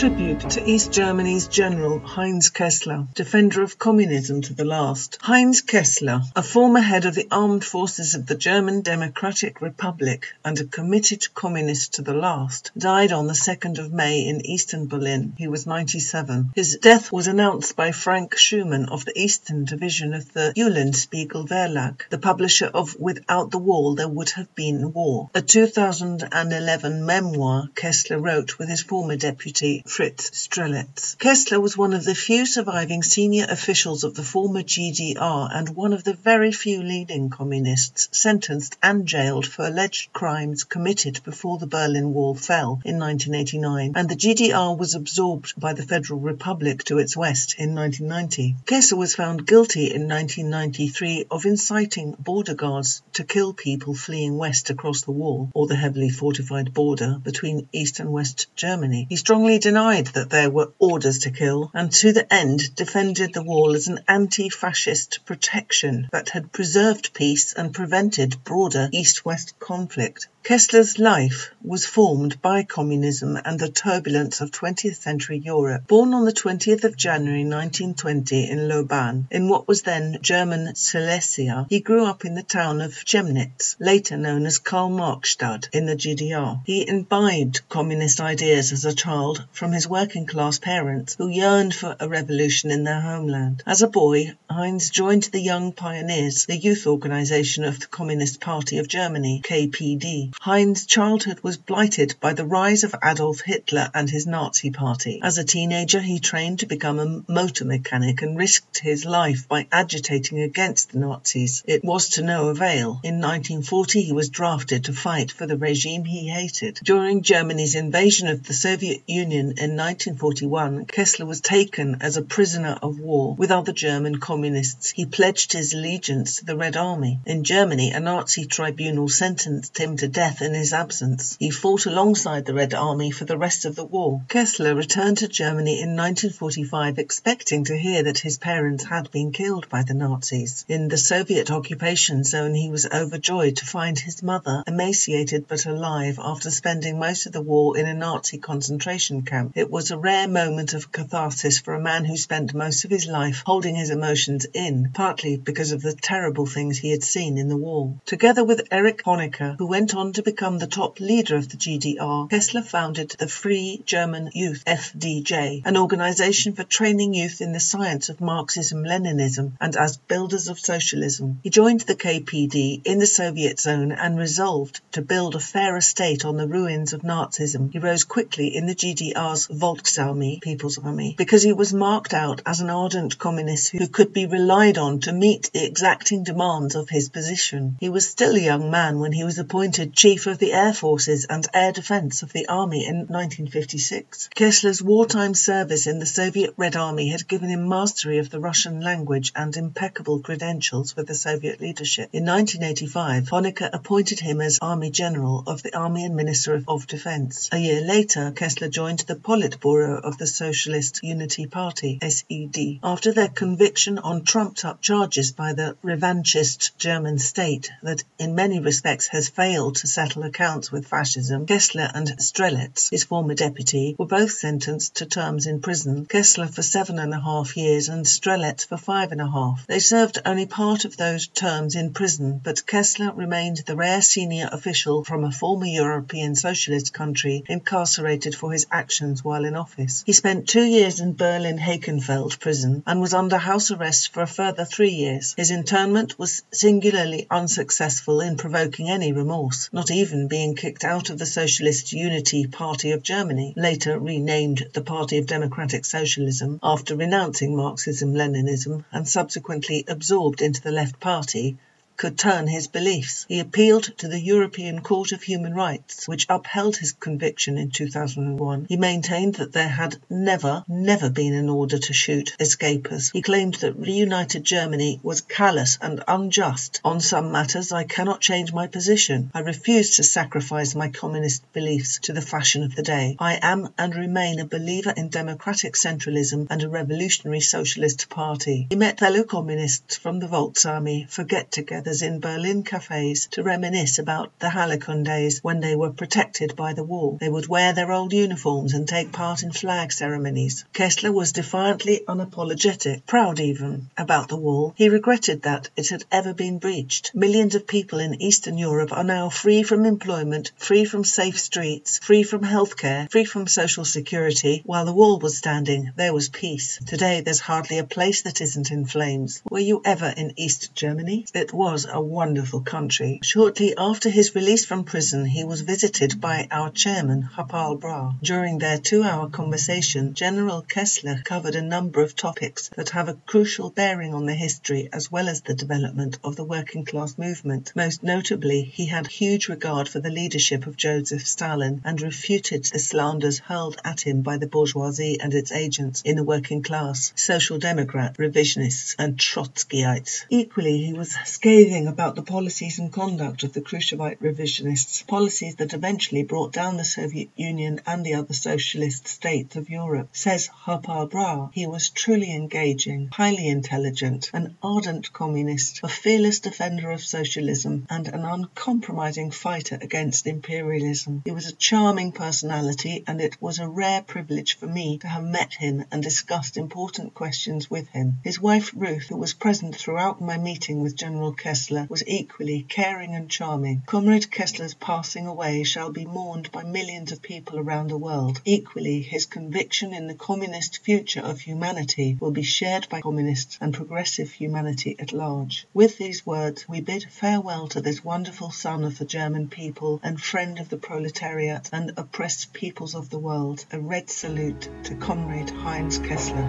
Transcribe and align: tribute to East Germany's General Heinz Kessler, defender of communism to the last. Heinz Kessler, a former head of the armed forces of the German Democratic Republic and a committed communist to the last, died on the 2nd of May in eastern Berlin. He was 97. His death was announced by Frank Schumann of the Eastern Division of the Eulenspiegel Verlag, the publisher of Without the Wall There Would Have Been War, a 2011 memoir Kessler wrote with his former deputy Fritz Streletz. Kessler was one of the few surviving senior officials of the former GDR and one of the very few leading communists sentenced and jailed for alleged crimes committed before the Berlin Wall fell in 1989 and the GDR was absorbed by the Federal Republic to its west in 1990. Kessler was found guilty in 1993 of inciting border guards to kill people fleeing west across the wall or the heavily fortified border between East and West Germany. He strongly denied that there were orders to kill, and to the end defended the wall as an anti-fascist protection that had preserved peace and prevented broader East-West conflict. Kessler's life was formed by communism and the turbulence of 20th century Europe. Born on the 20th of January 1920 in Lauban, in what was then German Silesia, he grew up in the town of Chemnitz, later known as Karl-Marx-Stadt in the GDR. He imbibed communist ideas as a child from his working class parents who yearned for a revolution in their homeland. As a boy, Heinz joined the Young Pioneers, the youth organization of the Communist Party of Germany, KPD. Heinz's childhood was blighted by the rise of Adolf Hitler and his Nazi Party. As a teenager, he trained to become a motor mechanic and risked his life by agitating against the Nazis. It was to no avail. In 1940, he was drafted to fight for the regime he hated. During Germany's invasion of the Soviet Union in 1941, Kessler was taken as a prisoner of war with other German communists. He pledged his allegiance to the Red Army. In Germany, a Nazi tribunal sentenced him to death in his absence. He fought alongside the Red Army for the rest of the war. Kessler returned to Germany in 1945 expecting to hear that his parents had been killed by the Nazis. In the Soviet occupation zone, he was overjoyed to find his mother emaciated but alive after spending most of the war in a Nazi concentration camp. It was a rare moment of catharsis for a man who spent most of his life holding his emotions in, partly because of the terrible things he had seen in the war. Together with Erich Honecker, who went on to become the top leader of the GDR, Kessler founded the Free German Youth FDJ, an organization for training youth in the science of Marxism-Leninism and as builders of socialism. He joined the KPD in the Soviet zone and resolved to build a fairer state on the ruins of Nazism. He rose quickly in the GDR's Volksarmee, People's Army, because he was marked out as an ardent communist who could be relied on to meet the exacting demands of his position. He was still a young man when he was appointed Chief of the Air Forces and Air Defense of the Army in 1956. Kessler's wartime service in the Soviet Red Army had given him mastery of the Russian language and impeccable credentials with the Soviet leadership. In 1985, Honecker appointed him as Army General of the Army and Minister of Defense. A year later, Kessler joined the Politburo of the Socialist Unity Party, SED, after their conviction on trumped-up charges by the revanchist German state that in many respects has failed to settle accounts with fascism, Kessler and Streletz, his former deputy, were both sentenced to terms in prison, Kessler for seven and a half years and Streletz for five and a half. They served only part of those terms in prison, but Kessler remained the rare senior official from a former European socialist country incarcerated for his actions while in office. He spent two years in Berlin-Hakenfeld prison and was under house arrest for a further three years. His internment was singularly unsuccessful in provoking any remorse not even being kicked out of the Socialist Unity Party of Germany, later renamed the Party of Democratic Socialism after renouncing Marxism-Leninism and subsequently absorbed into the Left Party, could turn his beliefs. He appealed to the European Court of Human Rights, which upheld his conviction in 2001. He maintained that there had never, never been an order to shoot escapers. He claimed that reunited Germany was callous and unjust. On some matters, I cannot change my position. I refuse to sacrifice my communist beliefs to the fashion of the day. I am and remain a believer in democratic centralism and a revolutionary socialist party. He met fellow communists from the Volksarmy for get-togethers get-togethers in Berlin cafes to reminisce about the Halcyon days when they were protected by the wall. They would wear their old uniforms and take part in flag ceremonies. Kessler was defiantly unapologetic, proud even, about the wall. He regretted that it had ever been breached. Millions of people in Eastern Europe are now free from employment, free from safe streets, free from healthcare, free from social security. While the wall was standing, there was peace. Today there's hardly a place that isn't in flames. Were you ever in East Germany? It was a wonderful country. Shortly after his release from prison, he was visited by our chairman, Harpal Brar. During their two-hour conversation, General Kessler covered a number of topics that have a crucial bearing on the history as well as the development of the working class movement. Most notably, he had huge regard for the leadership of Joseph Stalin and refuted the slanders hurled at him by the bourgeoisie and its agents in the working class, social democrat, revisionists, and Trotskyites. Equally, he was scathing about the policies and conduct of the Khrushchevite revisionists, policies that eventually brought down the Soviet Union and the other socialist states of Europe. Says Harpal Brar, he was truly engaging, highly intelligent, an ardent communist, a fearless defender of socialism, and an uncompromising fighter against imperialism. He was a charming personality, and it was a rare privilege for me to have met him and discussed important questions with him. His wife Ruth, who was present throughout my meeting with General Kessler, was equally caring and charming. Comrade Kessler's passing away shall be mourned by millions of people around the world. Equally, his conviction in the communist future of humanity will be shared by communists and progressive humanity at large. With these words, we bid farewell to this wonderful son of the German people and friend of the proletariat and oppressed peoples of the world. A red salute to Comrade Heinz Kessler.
tribute 0.00 0.40
to 0.48 0.66
East 0.66 0.92
Germany's 0.92 1.46
General 1.46 1.98
Heinz 1.98 2.48
Kessler, 2.48 3.06
defender 3.14 3.62
of 3.62 3.78
communism 3.78 4.40
to 4.40 4.54
the 4.54 4.64
last. 4.64 5.18
Heinz 5.20 5.60
Kessler, 5.60 6.22
a 6.34 6.42
former 6.42 6.80
head 6.80 7.04
of 7.04 7.14
the 7.14 7.28
armed 7.30 7.62
forces 7.62 8.14
of 8.14 8.24
the 8.24 8.34
German 8.34 8.80
Democratic 8.80 9.60
Republic 9.60 10.28
and 10.42 10.58
a 10.58 10.64
committed 10.64 11.34
communist 11.34 11.96
to 11.96 12.02
the 12.02 12.14
last, 12.14 12.70
died 12.78 13.12
on 13.12 13.26
the 13.26 13.34
2nd 13.34 13.78
of 13.78 13.92
May 13.92 14.26
in 14.26 14.46
eastern 14.46 14.86
Berlin. 14.86 15.34
He 15.36 15.48
was 15.48 15.66
97. 15.66 16.52
His 16.54 16.78
death 16.80 17.12
was 17.12 17.26
announced 17.26 17.76
by 17.76 17.92
Frank 17.92 18.38
Schumann 18.38 18.88
of 18.88 19.04
the 19.04 19.20
Eastern 19.20 19.66
Division 19.66 20.14
of 20.14 20.32
the 20.32 20.54
Eulenspiegel 20.56 21.46
Verlag, 21.46 22.08
the 22.08 22.16
publisher 22.16 22.70
of 22.72 22.98
Without 22.98 23.50
the 23.50 23.58
Wall 23.58 23.96
There 23.96 24.08
Would 24.08 24.30
Have 24.30 24.54
Been 24.54 24.94
War, 24.94 25.28
a 25.34 25.42
2011 25.42 27.04
memoir 27.04 27.68
Kessler 27.74 28.18
wrote 28.18 28.58
with 28.58 28.70
his 28.70 28.82
former 28.82 29.16
deputy 29.16 29.84
Fritz 29.90 30.30
Streletz. 30.30 31.18
Kessler 31.18 31.58
was 31.58 31.76
one 31.76 31.92
of 31.92 32.04
the 32.04 32.14
few 32.14 32.46
surviving 32.46 33.02
senior 33.02 33.46
officials 33.50 34.04
of 34.04 34.14
the 34.14 34.22
former 34.22 34.62
GDR 34.62 35.48
and 35.52 35.68
one 35.70 35.92
of 35.92 36.04
the 36.04 36.14
very 36.14 36.52
few 36.52 36.80
leading 36.80 37.28
communists 37.28 38.08
sentenced 38.12 38.78
and 38.84 39.04
jailed 39.04 39.44
for 39.44 39.66
alleged 39.66 40.12
crimes 40.12 40.62
committed 40.62 41.20
before 41.24 41.58
the 41.58 41.66
Berlin 41.66 42.14
Wall 42.14 42.36
fell 42.36 42.80
in 42.84 43.00
1989 43.00 43.94
and 43.96 44.08
the 44.08 44.14
GDR 44.14 44.78
was 44.78 44.94
absorbed 44.94 45.58
by 45.58 45.72
the 45.72 45.82
Federal 45.82 46.20
Republic 46.20 46.84
to 46.84 46.98
its 46.98 47.16
west 47.16 47.56
in 47.58 47.74
1990. 47.74 48.56
Kessler 48.66 48.96
was 48.96 49.16
found 49.16 49.44
guilty 49.44 49.86
in 49.92 50.06
1993 50.06 51.26
of 51.32 51.44
inciting 51.46 52.14
border 52.16 52.54
guards 52.54 53.02
to 53.14 53.24
kill 53.24 53.52
people 53.52 53.94
fleeing 53.94 54.38
west 54.38 54.70
across 54.70 55.02
the 55.02 55.10
wall 55.10 55.50
or 55.52 55.66
the 55.66 55.74
heavily 55.74 56.10
fortified 56.10 56.72
border 56.72 57.18
between 57.20 57.68
East 57.72 57.98
and 57.98 58.12
West 58.12 58.46
Germany. 58.54 59.08
He 59.08 59.16
strongly 59.16 59.58
denied 59.58 59.79
that 59.80 60.28
there 60.28 60.50
were 60.50 60.72
orders 60.78 61.20
to 61.20 61.30
kill, 61.30 61.70
and 61.72 61.90
to 61.90 62.12
the 62.12 62.30
end 62.30 62.74
defended 62.74 63.32
the 63.32 63.42
wall 63.42 63.74
as 63.74 63.88
an 63.88 63.98
anti-fascist 64.06 65.24
protection 65.24 66.06
that 66.12 66.28
had 66.28 66.52
preserved 66.52 67.14
peace 67.14 67.54
and 67.54 67.72
prevented 67.72 68.44
broader 68.44 68.90
East-West 68.92 69.58
conflict. 69.58 70.28
Kessler's 70.42 70.98
life 70.98 71.52
was 71.62 71.86
formed 71.86 72.42
by 72.42 72.64
communism 72.64 73.36
and 73.36 73.60
the 73.60 73.70
turbulence 73.70 74.40
of 74.40 74.50
20th 74.50 74.96
century 74.96 75.38
Europe. 75.38 75.86
Born 75.86 76.12
on 76.12 76.24
the 76.24 76.32
20th 76.32 76.82
of 76.82 76.96
January 76.96 77.44
1920 77.44 78.50
in 78.50 78.66
Lauban, 78.66 79.28
in 79.30 79.48
what 79.48 79.68
was 79.68 79.82
then 79.82 80.18
German 80.22 80.74
Silesia, 80.74 81.66
he 81.68 81.78
grew 81.78 82.04
up 82.04 82.24
in 82.24 82.34
the 82.34 82.42
town 82.42 82.80
of 82.80 83.04
Chemnitz, 83.04 83.76
later 83.78 84.16
known 84.16 84.44
as 84.44 84.58
Karl-Marx-Stadt 84.58 85.68
in 85.72 85.86
the 85.86 85.94
GDR. 85.94 86.62
He 86.64 86.88
imbibed 86.88 87.60
communist 87.68 88.20
ideas 88.20 88.72
as 88.72 88.84
a 88.84 88.94
child 88.94 89.44
from 89.52 89.70
his 89.70 89.86
working 89.86 90.26
class 90.26 90.58
parents 90.58 91.14
who 91.16 91.28
yearned 91.28 91.76
for 91.76 91.94
a 92.00 92.08
revolution 92.08 92.72
in 92.72 92.82
their 92.82 93.00
homeland. 93.00 93.62
As 93.66 93.82
a 93.82 93.88
boy, 93.88 94.32
Heinz 94.48 94.90
joined 94.90 95.24
the 95.24 95.40
Young 95.40 95.72
Pioneers, 95.72 96.46
the 96.46 96.56
youth 96.56 96.88
organization 96.88 97.62
of 97.62 97.78
the 97.78 97.86
Communist 97.86 98.40
Party 98.40 98.78
of 98.78 98.88
Germany, 98.88 99.42
KPD. 99.44 100.29
Heinz's 100.40 100.86
childhood 100.86 101.40
was 101.42 101.56
blighted 101.56 102.14
by 102.20 102.32
the 102.32 102.44
rise 102.44 102.84
of 102.84 102.94
Adolf 103.04 103.40
Hitler 103.40 103.90
and 103.94 104.08
his 104.08 104.26
Nazi 104.26 104.70
Party. 104.70 105.20
As 105.22 105.38
a 105.38 105.44
teenager, 105.44 106.00
he 106.00 106.18
trained 106.18 106.60
to 106.60 106.66
become 106.66 106.98
a 106.98 107.22
motor 107.30 107.64
mechanic 107.64 108.22
and 108.22 108.38
risked 108.38 108.78
his 108.78 109.04
life 109.04 109.48
by 109.48 109.66
agitating 109.72 110.40
against 110.40 110.92
the 110.92 110.98
Nazis. 110.98 111.62
It 111.66 111.84
was 111.84 112.10
to 112.10 112.22
no 112.22 112.48
avail. 112.48 113.00
In 113.02 113.20
1940, 113.20 114.02
he 114.02 114.12
was 114.12 114.28
drafted 114.28 114.84
to 114.84 114.92
fight 114.92 115.30
for 115.30 115.46
the 115.46 115.56
regime 115.56 116.04
he 116.04 116.28
hated. 116.28 116.78
During 116.82 117.22
Germany's 117.22 117.74
invasion 117.74 118.28
of 118.28 118.44
the 118.44 118.54
Soviet 118.54 119.02
Union 119.06 119.54
in 119.58 119.76
1941, 119.76 120.86
Kessler 120.86 121.26
was 121.26 121.40
taken 121.40 121.98
as 122.00 122.16
a 122.16 122.22
prisoner 122.22 122.78
of 122.82 122.98
war 122.98 123.34
with 123.34 123.50
other 123.50 123.72
German 123.72 124.20
communists. 124.20 124.90
He 124.90 125.06
pledged 125.06 125.52
his 125.52 125.74
allegiance 125.74 126.36
to 126.36 126.44
the 126.44 126.56
Red 126.56 126.76
Army. 126.76 127.20
In 127.26 127.44
Germany, 127.44 127.92
a 127.92 128.00
Nazi 128.00 128.46
tribunal 128.46 129.08
sentenced 129.08 129.78
him 129.78 129.96
to 129.96 130.08
death 130.20 130.42
in 130.42 130.52
his 130.52 130.74
absence. 130.74 131.34
He 131.40 131.48
fought 131.48 131.86
alongside 131.86 132.44
the 132.44 132.52
Red 132.52 132.74
Army 132.74 133.10
for 133.10 133.24
the 133.24 133.38
rest 133.38 133.64
of 133.64 133.74
the 133.74 133.86
war. 133.86 134.20
Kessler 134.28 134.74
returned 134.74 135.16
to 135.18 135.28
Germany 135.28 135.80
in 135.80 135.96
1945 135.96 136.98
expecting 136.98 137.64
to 137.64 137.74
hear 137.74 138.02
that 138.02 138.18
his 138.18 138.36
parents 138.36 138.84
had 138.84 139.10
been 139.10 139.32
killed 139.32 139.70
by 139.70 139.82
the 139.82 139.94
Nazis. 139.94 140.66
In 140.68 140.88
the 140.88 140.98
Soviet 140.98 141.50
occupation 141.50 142.22
zone, 142.22 142.52
he 142.54 142.70
was 142.70 142.86
overjoyed 142.86 143.56
to 143.56 143.64
find 143.64 143.98
his 143.98 144.22
mother 144.22 144.62
emaciated 144.66 145.46
but 145.48 145.64
alive 145.64 146.18
after 146.22 146.50
spending 146.50 146.98
most 146.98 147.24
of 147.24 147.32
the 147.32 147.40
war 147.40 147.78
in 147.78 147.86
a 147.86 147.94
Nazi 147.94 148.36
concentration 148.36 149.22
camp. 149.22 149.52
It 149.54 149.70
was 149.70 149.90
a 149.90 149.96
rare 149.96 150.28
moment 150.28 150.74
of 150.74 150.92
catharsis 150.92 151.60
for 151.60 151.72
a 151.72 151.80
man 151.80 152.04
who 152.04 152.18
spent 152.18 152.52
most 152.52 152.84
of 152.84 152.90
his 152.90 153.06
life 153.06 153.42
holding 153.46 153.74
his 153.74 153.88
emotions 153.88 154.44
in, 154.52 154.90
partly 154.92 155.38
because 155.38 155.72
of 155.72 155.80
the 155.80 155.94
terrible 155.94 156.44
things 156.44 156.76
he 156.76 156.90
had 156.90 157.02
seen 157.02 157.38
in 157.38 157.48
the 157.48 157.56
war. 157.56 157.98
Together 158.04 158.44
with 158.44 158.68
Erich 158.70 159.02
Honecker, 159.02 159.56
who 159.56 159.66
went 159.66 159.94
on 159.94 160.09
to 160.14 160.22
become 160.22 160.58
the 160.58 160.66
top 160.66 161.00
leader 161.00 161.36
of 161.36 161.48
the 161.48 161.56
GDR, 161.56 162.28
Kessler 162.30 162.62
founded 162.62 163.10
the 163.18 163.28
Free 163.28 163.82
German 163.84 164.30
Youth 164.34 164.64
FDJ, 164.66 165.62
an 165.64 165.76
organization 165.76 166.54
for 166.54 166.64
training 166.64 167.14
youth 167.14 167.40
in 167.40 167.52
the 167.52 167.60
science 167.60 168.08
of 168.08 168.20
Marxism-Leninism 168.20 169.52
and 169.60 169.76
as 169.76 169.96
builders 169.96 170.48
of 170.48 170.58
socialism. 170.58 171.40
He 171.42 171.50
joined 171.50 171.80
the 171.80 171.94
KPD 171.94 172.82
in 172.84 172.98
the 172.98 173.06
Soviet 173.06 173.60
zone 173.60 173.92
and 173.92 174.18
resolved 174.18 174.80
to 174.92 175.02
build 175.02 175.34
a 175.34 175.40
fairer 175.40 175.80
state 175.80 176.24
on 176.24 176.36
the 176.36 176.48
ruins 176.48 176.92
of 176.92 177.02
Nazism. 177.02 177.72
He 177.72 177.78
rose 177.78 178.04
quickly 178.04 178.56
in 178.56 178.66
the 178.66 178.74
GDR's 178.74 179.48
Volksarmee, 179.48 180.40
People's 180.40 180.78
Army, 180.78 181.14
because 181.16 181.42
he 181.42 181.52
was 181.52 181.72
marked 181.72 182.14
out 182.14 182.42
as 182.46 182.60
an 182.60 182.70
ardent 182.70 183.18
communist 183.18 183.70
who 183.70 183.88
could 183.88 184.12
be 184.12 184.26
relied 184.26 184.78
on 184.78 185.00
to 185.00 185.12
meet 185.12 185.50
the 185.52 185.64
exacting 185.64 186.24
demands 186.24 186.74
of 186.74 186.88
his 186.88 187.08
position. 187.08 187.76
He 187.80 187.88
was 187.88 188.08
still 188.08 188.34
a 188.36 188.40
young 188.40 188.70
man 188.70 188.98
when 188.98 189.12
he 189.12 189.24
was 189.24 189.38
appointed 189.38 189.94
Chief 190.00 190.26
of 190.26 190.38
the 190.38 190.54
Air 190.54 190.72
Forces 190.72 191.26
and 191.28 191.46
Air 191.52 191.72
Defense 191.72 192.22
of 192.22 192.32
the 192.32 192.48
Army 192.48 192.86
in 192.86 193.00
1956. 193.00 194.30
Kessler's 194.34 194.82
wartime 194.82 195.34
service 195.34 195.86
in 195.86 195.98
the 195.98 196.06
Soviet 196.06 196.54
Red 196.56 196.74
Army 196.74 197.10
had 197.10 197.28
given 197.28 197.50
him 197.50 197.68
mastery 197.68 198.16
of 198.16 198.30
the 198.30 198.40
Russian 198.40 198.80
language 198.80 199.30
and 199.36 199.54
impeccable 199.54 200.20
credentials 200.20 200.96
with 200.96 201.06
the 201.06 201.14
Soviet 201.14 201.60
leadership. 201.60 202.08
In 202.14 202.24
1985, 202.24 203.28
Honecker 203.28 203.68
appointed 203.74 204.20
him 204.20 204.40
as 204.40 204.58
Army 204.62 204.88
General 204.88 205.44
of 205.46 205.62
the 205.62 205.76
Army 205.76 206.06
and 206.06 206.16
Minister 206.16 206.64
of 206.66 206.86
Defense. 206.86 207.50
A 207.52 207.58
year 207.58 207.82
later, 207.82 208.32
Kessler 208.34 208.70
joined 208.70 209.00
the 209.00 209.16
Politburo 209.16 210.00
of 210.02 210.16
the 210.16 210.26
Socialist 210.26 211.00
Unity 211.02 211.44
Party, 211.44 211.98
SED, 212.00 212.78
after 212.82 213.12
their 213.12 213.28
conviction 213.28 213.98
on 213.98 214.24
trumped-up 214.24 214.80
charges 214.80 215.32
by 215.32 215.52
the 215.52 215.76
revanchist 215.84 216.70
German 216.78 217.18
state 217.18 217.70
that 217.82 218.02
in 218.18 218.34
many 218.34 218.60
respects 218.60 219.06
has 219.08 219.28
failed 219.28 219.76
to 219.76 219.89
settle 219.92 220.22
accounts 220.22 220.70
with 220.70 220.86
fascism, 220.86 221.46
Kessler 221.46 221.90
and 221.92 222.08
Streletz, 222.18 222.90
his 222.90 223.04
former 223.04 223.34
deputy, 223.34 223.96
were 223.98 224.06
both 224.06 224.32
sentenced 224.32 224.96
to 224.96 225.06
terms 225.06 225.46
in 225.46 225.60
prison, 225.60 226.06
Kessler 226.06 226.46
for 226.46 226.62
seven 226.62 226.98
and 226.98 227.12
a 227.12 227.20
half 227.20 227.56
years 227.56 227.88
and 227.88 228.06
Streletz 228.06 228.66
for 228.66 228.76
five 228.76 229.12
and 229.12 229.20
a 229.20 229.30
half. 229.30 229.66
They 229.66 229.78
served 229.78 230.18
only 230.24 230.46
part 230.46 230.84
of 230.84 230.96
those 230.96 231.26
terms 231.26 231.76
in 231.76 231.92
prison, 231.92 232.40
but 232.42 232.66
Kessler 232.66 233.12
remained 233.12 233.58
the 233.66 233.76
rare 233.76 234.02
senior 234.02 234.48
official 234.52 235.04
from 235.04 235.24
a 235.24 235.32
former 235.32 235.66
European 235.66 236.34
socialist 236.34 236.92
country 236.92 237.44
incarcerated 237.48 238.34
for 238.34 238.52
his 238.52 238.66
actions 238.70 239.24
while 239.24 239.44
in 239.44 239.56
office. 239.56 240.02
He 240.06 240.12
spent 240.12 240.48
two 240.48 240.64
years 240.64 241.00
in 241.00 241.14
Berlin-Hakenfeld 241.14 242.38
prison 242.38 242.82
and 242.86 243.00
was 243.00 243.14
under 243.14 243.38
house 243.38 243.70
arrest 243.70 244.12
for 244.12 244.22
a 244.22 244.26
further 244.26 244.64
three 244.64 244.90
years. 244.90 245.34
His 245.36 245.50
internment 245.50 246.18
was 246.18 246.42
singularly 246.52 247.26
unsuccessful 247.30 248.20
in 248.20 248.36
provoking 248.36 248.90
any 248.90 249.12
remorse 249.12 249.68
not 249.80 249.90
even 249.90 250.28
being 250.28 250.54
kicked 250.54 250.84
out 250.84 251.08
of 251.08 251.18
the 251.18 251.24
Socialist 251.24 251.90
Unity 251.90 252.46
Party 252.46 252.90
of 252.90 253.02
Germany, 253.02 253.54
later 253.56 253.98
renamed 253.98 254.62
the 254.74 254.82
Party 254.82 255.16
of 255.16 255.26
Democratic 255.26 255.86
Socialism 255.86 256.60
after 256.62 256.94
renouncing 256.94 257.56
Marxism-Leninism 257.56 258.84
and 258.92 259.08
subsequently 259.08 259.82
absorbed 259.88 260.42
into 260.42 260.60
the 260.60 260.70
Left 260.70 261.00
Party, 261.00 261.56
could 262.00 262.16
turn 262.16 262.46
his 262.46 262.66
beliefs. 262.66 263.26
He 263.28 263.40
appealed 263.40 263.84
to 263.98 264.08
the 264.08 264.18
European 264.18 264.80
Court 264.80 265.12
of 265.12 265.22
Human 265.22 265.52
Rights, 265.52 266.08
which 266.08 266.24
upheld 266.30 266.78
his 266.78 266.92
conviction 266.92 267.58
in 267.58 267.70
2001. 267.70 268.64
He 268.70 268.78
maintained 268.78 269.34
that 269.34 269.52
there 269.52 269.68
had 269.68 269.98
never, 270.08 270.64
never 270.66 271.10
been 271.10 271.34
an 271.34 271.50
order 271.50 271.76
to 271.76 271.92
shoot 271.92 272.34
escapers. 272.40 273.12
He 273.12 273.20
claimed 273.20 273.56
that 273.56 273.76
reunited 273.76 274.44
Germany 274.44 274.98
was 275.02 275.20
callous 275.20 275.76
and 275.82 276.02
unjust. 276.08 276.80
On 276.86 277.02
some 277.02 277.32
matters, 277.32 277.70
I 277.70 277.84
cannot 277.84 278.22
change 278.22 278.50
my 278.50 278.66
position. 278.66 279.30
I 279.34 279.40
refuse 279.40 279.96
to 279.96 280.02
sacrifice 280.02 280.74
my 280.74 280.88
communist 280.88 281.52
beliefs 281.52 281.98
to 282.04 282.14
the 282.14 282.22
fashion 282.22 282.62
of 282.62 282.74
the 282.74 282.82
day. 282.82 283.16
I 283.18 283.38
am 283.42 283.74
and 283.76 283.94
remain 283.94 284.40
a 284.40 284.46
believer 284.46 284.94
in 284.96 285.10
democratic 285.10 285.74
centralism 285.74 286.46
and 286.48 286.62
a 286.62 286.70
revolutionary 286.70 287.40
socialist 287.40 288.08
party. 288.08 288.68
He 288.70 288.76
met 288.76 289.00
fellow 289.00 289.22
communists 289.22 289.96
from 289.96 290.18
the 290.18 290.28
Volksarmy 290.28 291.06
for 291.06 291.24
get-togethers 291.24 291.89
get-togethers 291.90 292.06
in 292.06 292.20
Berlin 292.20 292.62
cafes 292.62 293.26
to 293.32 293.42
reminisce 293.42 293.98
about 293.98 294.30
the 294.38 294.50
Halcyon 294.50 295.02
days 295.02 295.40
when 295.42 295.60
they 295.60 295.74
were 295.74 295.90
protected 295.90 296.54
by 296.54 296.72
the 296.72 296.84
wall. 296.84 297.18
They 297.20 297.28
would 297.28 297.48
wear 297.48 297.72
their 297.72 297.90
old 297.90 298.12
uniforms 298.12 298.74
and 298.74 298.86
take 298.86 299.10
part 299.12 299.42
in 299.42 299.50
flag 299.50 299.92
ceremonies. 299.92 300.64
Kessler 300.72 301.12
was 301.12 301.32
defiantly 301.32 302.02
unapologetic, 302.06 303.06
proud 303.06 303.40
even, 303.40 303.90
about 303.98 304.28
the 304.28 304.36
wall. 304.36 304.72
He 304.76 304.88
regretted 304.88 305.42
that 305.42 305.68
it 305.76 305.88
had 305.88 306.04
ever 306.12 306.32
been 306.32 306.58
breached. 306.58 307.10
Millions 307.14 307.54
of 307.54 307.66
people 307.66 307.98
in 307.98 308.22
Eastern 308.22 308.56
Europe 308.56 308.92
are 308.92 309.04
now 309.04 309.28
free 309.28 309.62
from 309.64 309.84
employment, 309.84 310.52
free 310.56 310.84
from 310.84 311.04
safe 311.04 311.40
streets, 311.40 311.98
free 311.98 312.22
from 312.22 312.42
healthcare, 312.42 313.10
free 313.10 313.24
from 313.24 313.48
social 313.48 313.84
security. 313.84 314.62
While 314.64 314.84
the 314.84 314.92
wall 314.92 315.18
was 315.18 315.36
standing, 315.36 315.90
there 315.96 316.14
was 316.14 316.28
peace. 316.28 316.78
Today 316.86 317.20
there's 317.20 317.40
hardly 317.40 317.78
a 317.78 317.84
place 317.84 318.22
that 318.22 318.40
isn't 318.40 318.70
in 318.70 318.86
flames. 318.86 319.42
Were 319.50 319.58
you 319.58 319.82
ever 319.84 320.12
in 320.16 320.34
East 320.36 320.74
Germany? 320.74 321.26
It 321.34 321.52
was 321.52 321.69
a 321.70 322.00
wonderful 322.00 322.62
country. 322.62 323.20
Shortly 323.22 323.74
after 323.78 324.10
his 324.10 324.34
release 324.34 324.64
from 324.64 324.82
prison, 324.82 325.24
he 325.24 325.44
was 325.44 325.60
visited 325.60 326.20
by 326.20 326.48
our 326.50 326.68
chairman, 326.70 327.22
Harpal 327.22 327.78
Brar. 327.78 328.16
During 328.20 328.58
their 328.58 328.78
two-hour 328.78 329.30
conversation, 329.30 330.14
General 330.14 330.62
Kessler 330.62 331.22
covered 331.24 331.54
a 331.54 331.62
number 331.62 332.00
of 332.00 332.16
topics 332.16 332.70
that 332.76 332.90
have 332.90 333.08
a 333.08 333.14
crucial 333.24 333.70
bearing 333.70 334.14
on 334.14 334.26
the 334.26 334.34
history 334.34 334.88
as 334.92 335.12
well 335.12 335.28
as 335.28 335.42
the 335.42 335.54
development 335.54 336.18
of 336.24 336.34
the 336.34 336.42
working 336.42 336.84
class 336.84 337.16
movement. 337.16 337.72
Most 337.76 338.02
notably, 338.02 338.62
he 338.62 338.86
had 338.86 339.06
huge 339.06 339.48
regard 339.48 339.88
for 339.88 340.00
the 340.00 340.10
leadership 340.10 340.66
of 340.66 340.76
Joseph 340.76 341.24
Stalin 341.24 341.82
and 341.84 342.02
refuted 342.02 342.64
the 342.64 342.80
slanders 342.80 343.38
hurled 343.38 343.80
at 343.84 344.00
him 344.00 344.22
by 344.22 344.38
the 344.38 344.48
bourgeoisie 344.48 345.20
and 345.20 345.32
its 345.34 345.52
agents 345.52 346.02
in 346.02 346.16
the 346.16 346.24
working 346.24 346.64
class, 346.64 347.12
social 347.14 347.58
democrat, 347.58 348.16
revisionists, 348.18 348.96
and 348.98 349.16
Trotskyites. 349.16 350.24
Equally, 350.30 350.78
he 350.78 350.92
was 350.92 351.14
scathing 351.24 351.59
about 351.60 352.14
the 352.14 352.22
policies 352.22 352.78
and 352.78 352.90
conduct 352.90 353.42
of 353.42 353.52
the 353.52 353.60
Khrushchevite 353.60 354.18
revisionists, 354.20 355.06
policies 355.06 355.56
that 355.56 355.74
eventually 355.74 356.22
brought 356.22 356.54
down 356.54 356.78
the 356.78 356.84
Soviet 356.86 357.28
Union 357.36 357.82
and 357.86 358.02
the 358.02 358.14
other 358.14 358.32
socialist 358.32 359.06
states 359.06 359.56
of 359.56 359.68
Europe. 359.68 360.08
Says 360.12 360.48
Harpal 360.48 361.10
Brar, 361.10 361.50
he 361.52 361.66
was 361.66 361.90
truly 361.90 362.34
engaging, 362.34 363.10
highly 363.12 363.46
intelligent, 363.46 364.30
an 364.32 364.56
ardent 364.62 365.12
communist, 365.12 365.80
a 365.82 365.88
fearless 365.88 366.40
defender 366.40 366.90
of 366.90 367.02
socialism, 367.02 367.86
and 367.90 368.08
an 368.08 368.24
uncompromising 368.24 369.30
fighter 369.30 369.78
against 369.82 370.26
imperialism. 370.26 371.20
He 371.26 371.30
was 371.30 371.46
a 371.46 371.54
charming 371.54 372.12
personality, 372.12 373.04
and 373.06 373.20
it 373.20 373.36
was 373.38 373.58
a 373.58 373.68
rare 373.68 374.00
privilege 374.00 374.56
for 374.56 374.66
me 374.66 374.96
to 374.98 375.08
have 375.08 375.24
met 375.24 375.52
him 375.52 375.84
and 375.92 376.02
discussed 376.02 376.56
important 376.56 377.12
questions 377.12 377.70
with 377.70 377.86
him. 377.88 378.18
His 378.24 378.40
wife 378.40 378.72
Ruth, 378.74 379.08
who 379.10 379.18
was 379.18 379.34
present 379.34 379.76
throughout 379.76 380.22
my 380.22 380.38
meeting 380.38 380.80
with 380.80 380.96
General 380.96 381.34
Kessler, 381.50 381.88
was 381.90 382.06
equally 382.06 382.62
caring 382.62 383.16
and 383.16 383.28
charming. 383.28 383.82
Comrade 383.84 384.30
Kessler's 384.30 384.74
passing 384.74 385.26
away 385.26 385.64
shall 385.64 385.90
be 385.90 386.04
mourned 386.04 386.52
by 386.52 386.62
millions 386.62 387.10
of 387.10 387.22
people 387.22 387.58
around 387.58 387.90
the 387.90 387.98
world. 387.98 388.40
Equally, 388.44 389.02
his 389.02 389.26
conviction 389.26 389.92
in 389.92 390.06
the 390.06 390.14
communist 390.14 390.78
future 390.84 391.20
of 391.20 391.40
humanity 391.40 392.16
will 392.20 392.30
be 392.30 392.44
shared 392.44 392.88
by 392.88 393.00
communists 393.00 393.58
and 393.60 393.74
progressive 393.74 394.30
humanity 394.30 394.94
at 395.00 395.12
large. 395.12 395.66
With 395.74 395.98
these 395.98 396.24
words, 396.24 396.68
we 396.68 396.80
bid 396.82 397.02
farewell 397.10 397.66
to 397.70 397.80
this 397.80 398.04
wonderful 398.04 398.52
son 398.52 398.84
of 398.84 398.98
the 398.98 399.04
German 399.04 399.48
people 399.48 399.98
and 400.04 400.22
friend 400.22 400.60
of 400.60 400.68
the 400.68 400.76
proletariat 400.76 401.68
and 401.72 401.90
oppressed 401.96 402.52
peoples 402.52 402.94
of 402.94 403.10
the 403.10 403.18
world. 403.18 403.64
A 403.72 403.80
red 403.80 404.08
salute 404.08 404.68
to 404.84 404.94
Comrade 404.94 405.50
Heinz 405.50 405.98
Kessler. 405.98 406.48